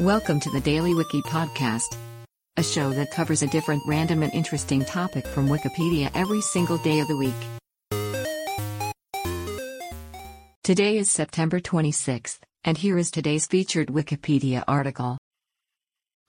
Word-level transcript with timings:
Welcome 0.00 0.40
to 0.40 0.50
the 0.50 0.62
Daily 0.62 0.94
Wiki 0.94 1.20
Podcast, 1.20 1.94
a 2.56 2.62
show 2.62 2.88
that 2.88 3.10
covers 3.10 3.42
a 3.42 3.46
different 3.48 3.82
random 3.86 4.22
and 4.22 4.32
interesting 4.32 4.82
topic 4.82 5.26
from 5.26 5.46
Wikipedia 5.46 6.10
every 6.14 6.40
single 6.40 6.78
day 6.78 7.00
of 7.00 7.08
the 7.08 7.18
week. 7.18 7.34
Today 10.64 10.96
is 10.96 11.10
September 11.10 11.60
26th, 11.60 12.38
and 12.64 12.78
here 12.78 12.96
is 12.96 13.10
today's 13.10 13.46
featured 13.46 13.88
Wikipedia 13.88 14.64
article. 14.66 15.18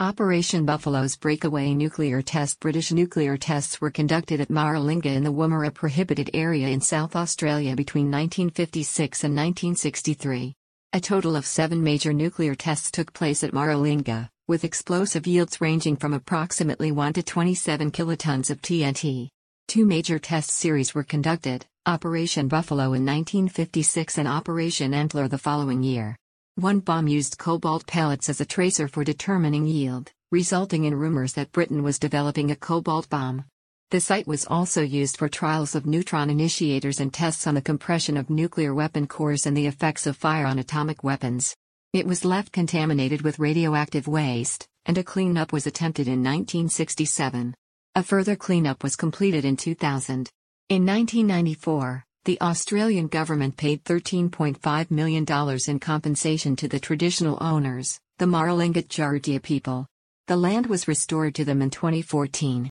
Operation 0.00 0.66
Buffalo's 0.66 1.14
breakaway 1.14 1.72
nuclear 1.72 2.22
test 2.22 2.58
British 2.58 2.90
nuclear 2.90 3.36
tests 3.36 3.80
were 3.80 3.92
conducted 3.92 4.40
at 4.40 4.48
Maralinga 4.48 5.14
in 5.14 5.22
the 5.22 5.32
Woomera 5.32 5.72
prohibited 5.72 6.28
area 6.34 6.66
in 6.66 6.80
South 6.80 7.14
Australia 7.14 7.76
between 7.76 8.10
1956 8.10 9.22
and 9.22 9.36
1963. 9.36 10.56
A 10.92 10.98
total 11.00 11.36
of 11.36 11.46
seven 11.46 11.84
major 11.84 12.12
nuclear 12.12 12.56
tests 12.56 12.90
took 12.90 13.12
place 13.12 13.44
at 13.44 13.52
Maralinga, 13.52 14.28
with 14.48 14.64
explosive 14.64 15.24
yields 15.24 15.60
ranging 15.60 15.94
from 15.94 16.12
approximately 16.12 16.90
1 16.90 17.12
to 17.12 17.22
27 17.22 17.92
kilotons 17.92 18.50
of 18.50 18.60
TNT. 18.60 19.28
Two 19.68 19.86
major 19.86 20.18
test 20.18 20.50
series 20.50 20.92
were 20.92 21.04
conducted 21.04 21.64
Operation 21.86 22.48
Buffalo 22.48 22.86
in 22.86 23.06
1956 23.06 24.18
and 24.18 24.26
Operation 24.26 24.92
Antler 24.92 25.28
the 25.28 25.38
following 25.38 25.84
year. 25.84 26.16
One 26.56 26.80
bomb 26.80 27.06
used 27.06 27.38
cobalt 27.38 27.86
pellets 27.86 28.28
as 28.28 28.40
a 28.40 28.44
tracer 28.44 28.88
for 28.88 29.04
determining 29.04 29.68
yield, 29.68 30.10
resulting 30.32 30.86
in 30.86 30.96
rumors 30.96 31.34
that 31.34 31.52
Britain 31.52 31.84
was 31.84 32.00
developing 32.00 32.50
a 32.50 32.56
cobalt 32.56 33.08
bomb. 33.08 33.44
The 33.90 34.00
site 34.00 34.28
was 34.28 34.46
also 34.46 34.82
used 34.82 35.16
for 35.16 35.28
trials 35.28 35.74
of 35.74 35.84
neutron 35.84 36.30
initiators 36.30 37.00
and 37.00 37.12
tests 37.12 37.48
on 37.48 37.56
the 37.56 37.60
compression 37.60 38.16
of 38.16 38.30
nuclear 38.30 38.72
weapon 38.72 39.08
cores 39.08 39.46
and 39.46 39.56
the 39.56 39.66
effects 39.66 40.06
of 40.06 40.16
fire 40.16 40.46
on 40.46 40.60
atomic 40.60 41.02
weapons. 41.02 41.56
It 41.92 42.06
was 42.06 42.24
left 42.24 42.52
contaminated 42.52 43.22
with 43.22 43.40
radioactive 43.40 44.06
waste, 44.06 44.68
and 44.86 44.96
a 44.96 45.02
cleanup 45.02 45.52
was 45.52 45.66
attempted 45.66 46.06
in 46.06 46.22
1967. 46.22 47.52
A 47.96 48.02
further 48.04 48.36
cleanup 48.36 48.84
was 48.84 48.94
completed 48.94 49.44
in 49.44 49.56
2000. 49.56 50.30
In 50.68 50.86
1994, 50.86 52.04
the 52.26 52.40
Australian 52.40 53.08
government 53.08 53.56
paid 53.56 53.82
$13.5 53.82 54.90
million 54.92 55.26
in 55.66 55.80
compensation 55.80 56.54
to 56.54 56.68
the 56.68 56.78
traditional 56.78 57.38
owners, 57.40 57.98
the 58.18 58.26
Maralinga 58.26 58.86
Tjarutja 58.86 59.42
people. 59.42 59.88
The 60.28 60.36
land 60.36 60.66
was 60.66 60.86
restored 60.86 61.34
to 61.34 61.44
them 61.44 61.60
in 61.60 61.70
2014. 61.70 62.70